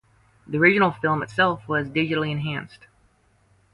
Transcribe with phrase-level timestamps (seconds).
[0.47, 2.87] The original film itself was digitally enhanced.